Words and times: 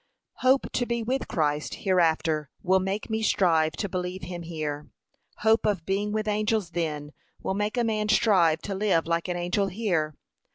Hope 0.37 0.65
to 0.71 0.87
be 0.87 1.03
with 1.03 1.27
Christ 1.27 1.75
hereafter, 1.85 2.49
will 2.63 2.79
make 2.79 3.07
me 3.07 3.21
strive 3.21 3.73
to 3.73 3.87
believe 3.87 4.23
him 4.23 4.41
here. 4.41 4.89
Hope 5.45 5.63
of 5.63 5.85
being 5.85 6.11
with 6.11 6.27
angels 6.27 6.71
then, 6.71 7.11
will 7.43 7.53
make 7.53 7.77
a 7.77 7.83
man 7.83 8.09
strive 8.09 8.63
to 8.63 8.73
live 8.73 9.05
like 9.05 9.27
an 9.27 9.37
angel 9.37 9.67
here. 9.67 10.15